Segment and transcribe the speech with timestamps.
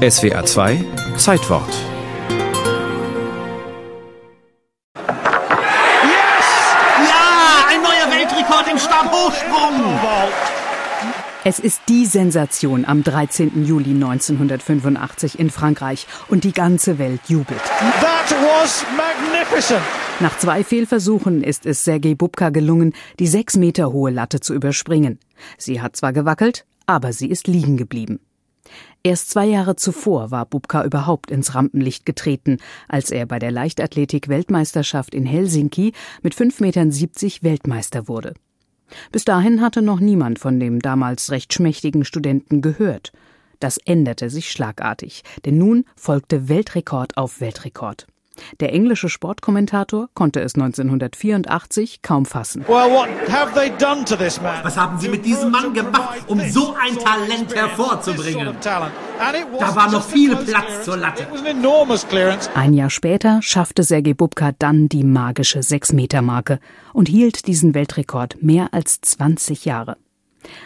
[0.00, 0.82] SWA 2
[1.18, 1.68] Zeitwort.
[4.96, 5.12] Ja,
[7.68, 9.74] ein neuer Weltrekord im Stabhochsprung.
[11.44, 13.66] Es ist die Sensation am 13.
[13.66, 17.60] Juli 1985 in Frankreich und die ganze Welt jubelt.
[18.00, 19.82] That was magnificent.
[20.20, 25.18] Nach zwei Fehlversuchen ist es Sergei Bubka gelungen, die sechs Meter hohe Latte zu überspringen.
[25.58, 28.20] Sie hat zwar gewackelt, aber sie ist liegen geblieben.
[29.02, 32.58] Erst zwei Jahre zuvor war Bubka überhaupt ins Rampenlicht getreten,
[32.88, 36.92] als er bei der Leichtathletik-Weltmeisterschaft in Helsinki mit 5,70 Metern
[37.42, 38.34] Weltmeister wurde.
[39.12, 43.12] Bis dahin hatte noch niemand von dem damals recht schmächtigen Studenten gehört.
[43.60, 48.06] Das änderte sich schlagartig, denn nun folgte Weltrekord auf Weltrekord.
[48.60, 52.64] Der englische Sportkommentator konnte es 1984 kaum fassen.
[52.66, 58.56] Was haben Sie mit diesem Mann gemacht, um so ein Talent hervorzubringen?
[58.62, 61.26] Da war noch viel Platz zur Latte.
[62.54, 66.60] Ein Jahr später schaffte Sergei Bubka dann die magische 6-Meter-Marke
[66.92, 69.96] und hielt diesen Weltrekord mehr als 20 Jahre.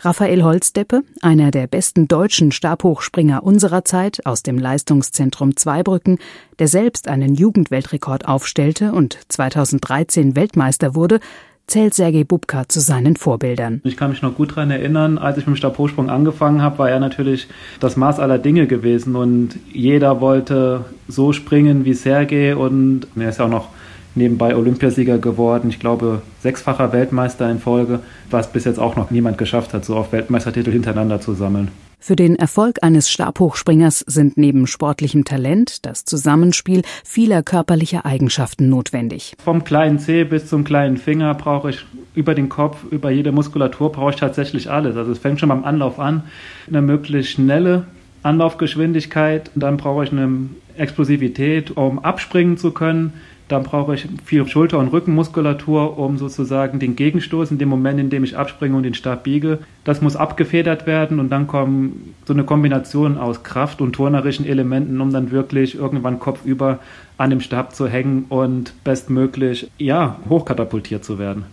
[0.00, 6.18] Raphael Holzdeppe, einer der besten deutschen Stabhochspringer unserer Zeit aus dem Leistungszentrum Zweibrücken,
[6.58, 11.20] der selbst einen Jugendweltrekord aufstellte und 2013 Weltmeister wurde,
[11.66, 13.80] zählt Sergei Bubka zu seinen Vorbildern.
[13.84, 16.90] Ich kann mich noch gut daran erinnern, als ich mit dem Stabhochsprung angefangen habe, war
[16.90, 17.48] er natürlich
[17.80, 23.38] das Maß aller Dinge gewesen und jeder wollte so springen wie Sergei und er ist
[23.38, 23.68] ja auch noch
[24.16, 25.68] nebenbei Olympiasieger geworden.
[25.68, 28.00] Ich glaube, sechsfacher Weltmeister in Folge,
[28.30, 31.68] was bis jetzt auch noch niemand geschafft hat, so oft Weltmeistertitel hintereinander zu sammeln.
[31.98, 39.34] Für den Erfolg eines Stabhochspringers sind neben sportlichem Talent das Zusammenspiel vieler körperlicher Eigenschaften notwendig.
[39.42, 43.90] Vom kleinen Zeh bis zum kleinen Finger brauche ich über den Kopf, über jede Muskulatur
[43.90, 44.96] brauche ich tatsächlich alles.
[44.96, 46.22] Also es fängt schon beim Anlauf an,
[46.68, 47.86] eine möglichst schnelle
[48.22, 53.14] Anlaufgeschwindigkeit, dann brauche ich eine Explosivität, um abspringen zu können.
[53.48, 58.10] Dann brauche ich viel Schulter- und Rückenmuskulatur, um sozusagen den Gegenstoß in dem Moment, in
[58.10, 59.60] dem ich abspringe und den Stab biege.
[59.84, 65.00] Das muss abgefedert werden und dann kommen so eine Kombination aus Kraft und turnerischen Elementen,
[65.00, 66.80] um dann wirklich irgendwann kopfüber
[67.18, 71.44] an dem Stab zu hängen und bestmöglich, ja, hochkatapultiert zu werden.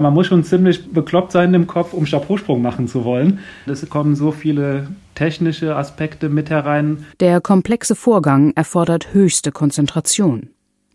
[0.00, 3.40] Man muss schon ziemlich bekloppt sein im Kopf, um Stabhochsprung machen zu wollen.
[3.66, 4.86] Es kommen so viele
[5.16, 7.04] technische Aspekte mit herein.
[7.18, 10.50] Der komplexe Vorgang erfordert höchste Konzentration.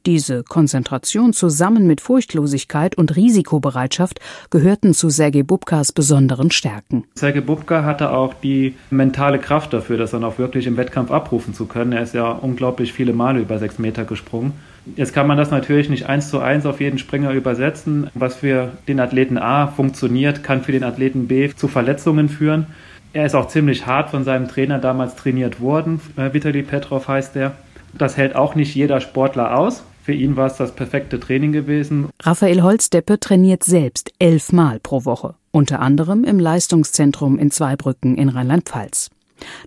[0.06, 4.19] Diese Konzentration zusammen mit Furchtlosigkeit und Risikobereitschaft
[4.50, 7.06] gehörten zu Sergei Bubkas besonderen Stärken.
[7.16, 11.53] Sergei Bubka hatte auch die mentale Kraft dafür, das dann auch wirklich im Wettkampf abrufen
[11.53, 11.94] zu können.
[11.94, 14.52] Er ist ja unglaublich viele Male über sechs Meter gesprungen.
[14.97, 18.09] Jetzt kann man das natürlich nicht eins zu eins auf jeden Springer übersetzen.
[18.13, 22.68] Was für den Athleten A funktioniert, kann für den Athleten B zu Verletzungen führen.
[23.13, 26.02] Er ist auch ziemlich hart von seinem Trainer damals trainiert worden.
[26.18, 27.53] Äh, Vitali Petrov heißt er.
[27.97, 29.84] Das hält auch nicht jeder Sportler aus.
[30.03, 32.09] Für ihn war es das perfekte Training gewesen.
[32.22, 39.12] Raphael Holzdeppe trainiert selbst elfmal pro Woche, unter anderem im Leistungszentrum in Zweibrücken in Rheinland-Pfalz.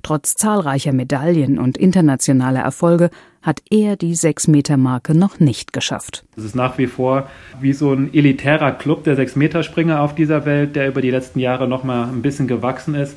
[0.03, 3.09] Trotz zahlreicher Medaillen und internationaler Erfolge
[3.41, 6.27] hat er die 6-Meter-Marke noch nicht geschafft.
[6.37, 7.31] Es ist nach wie vor
[7.63, 11.67] wie so ein elitärer Club der 6-Meter-Springer auf dieser Welt, der über die letzten Jahre
[11.67, 13.17] noch mal ein bisschen gewachsen ist.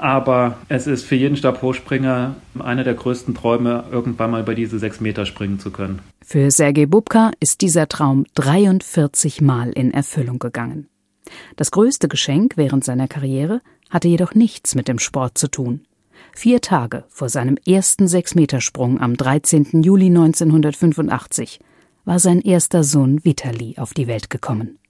[0.00, 5.00] Aber es ist für jeden Stabhochspringer einer der größten Träume, irgendwann mal über diese sechs
[5.00, 6.00] Meter springen zu können.
[6.24, 10.88] Für Sergei Bubka ist dieser Traum 43 Mal in Erfüllung gegangen.
[11.56, 15.80] Das größte Geschenk während seiner Karriere hatte jedoch nichts mit dem Sport zu tun.
[16.32, 19.82] Vier Tage vor seinem ersten Sechsmetersprung am 13.
[19.82, 21.60] Juli 1985
[22.04, 24.78] war sein erster Sohn Vitali auf die Welt gekommen.